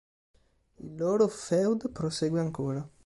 Il 0.79 0.95
loro 0.97 1.27
feud 1.27 1.91
prosegue 1.91 2.39
ancora. 2.39 2.89